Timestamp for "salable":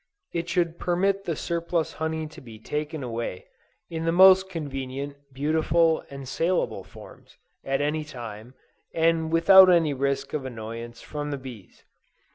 6.27-6.83